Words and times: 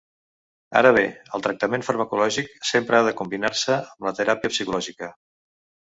Ara 0.79 0.91
bé, 0.97 1.03
el 1.39 1.43
tractament 1.47 1.85
farmacològic 1.89 2.49
sempre 2.71 2.99
ha 3.01 3.05
de 3.09 3.15
combinar-se 3.23 3.77
amb 3.81 4.09
la 4.11 4.15
teràpia 4.21 4.55
psicològica. 4.55 5.15